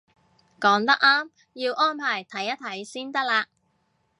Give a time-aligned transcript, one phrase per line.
[0.59, 3.45] 講得啱，要安排睇一睇先得嘞